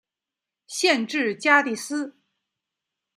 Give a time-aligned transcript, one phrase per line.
[0.65, 2.17] 县治加的斯。